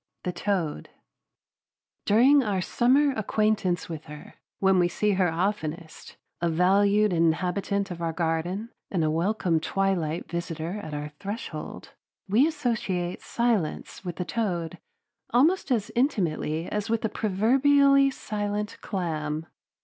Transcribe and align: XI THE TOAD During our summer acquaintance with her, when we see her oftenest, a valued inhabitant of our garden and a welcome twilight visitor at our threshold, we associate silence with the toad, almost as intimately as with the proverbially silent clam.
XI 0.01 0.21
THE 0.23 0.31
TOAD 0.33 0.89
During 2.05 2.41
our 2.43 2.59
summer 2.59 3.11
acquaintance 3.11 3.87
with 3.87 4.05
her, 4.05 4.33
when 4.57 4.79
we 4.79 4.87
see 4.87 5.11
her 5.11 5.31
oftenest, 5.31 6.17
a 6.41 6.49
valued 6.49 7.13
inhabitant 7.13 7.91
of 7.91 8.01
our 8.01 8.11
garden 8.11 8.69
and 8.89 9.03
a 9.03 9.11
welcome 9.11 9.59
twilight 9.59 10.27
visitor 10.27 10.79
at 10.81 10.95
our 10.95 11.09
threshold, 11.19 11.91
we 12.27 12.47
associate 12.47 13.21
silence 13.21 14.03
with 14.03 14.15
the 14.15 14.25
toad, 14.25 14.79
almost 15.35 15.69
as 15.69 15.91
intimately 15.95 16.65
as 16.67 16.89
with 16.89 17.01
the 17.03 17.07
proverbially 17.07 18.09
silent 18.09 18.77
clam. 18.81 19.45